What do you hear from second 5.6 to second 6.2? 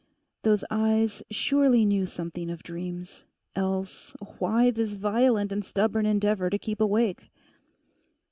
stubborn